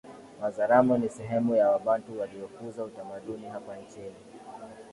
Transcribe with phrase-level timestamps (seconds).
[0.41, 4.15] Wazaramo ni sehemu ya Wabantu waliokuza utamaduni hapa nchini